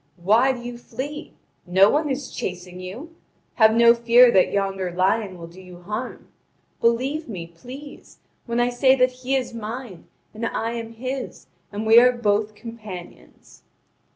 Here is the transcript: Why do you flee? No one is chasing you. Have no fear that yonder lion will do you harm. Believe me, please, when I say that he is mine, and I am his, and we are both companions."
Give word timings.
Why 0.17 0.51
do 0.51 0.59
you 0.61 0.79
flee? 0.79 1.35
No 1.67 1.87
one 1.91 2.09
is 2.09 2.31
chasing 2.31 2.79
you. 2.79 3.15
Have 3.57 3.75
no 3.75 3.93
fear 3.93 4.31
that 4.31 4.51
yonder 4.51 4.89
lion 4.91 5.37
will 5.37 5.45
do 5.45 5.61
you 5.61 5.83
harm. 5.83 6.27
Believe 6.79 7.29
me, 7.29 7.45
please, 7.45 8.17
when 8.47 8.59
I 8.59 8.71
say 8.71 8.95
that 8.95 9.11
he 9.11 9.35
is 9.35 9.53
mine, 9.53 10.07
and 10.33 10.43
I 10.47 10.71
am 10.71 10.93
his, 10.93 11.45
and 11.71 11.85
we 11.85 11.99
are 11.99 12.11
both 12.11 12.55
companions." 12.55 13.61